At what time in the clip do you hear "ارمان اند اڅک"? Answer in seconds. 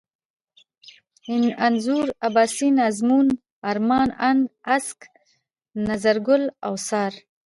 3.69-4.99